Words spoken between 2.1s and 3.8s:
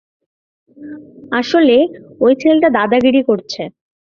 এই ছেলেটা দাদাগিরি করছে।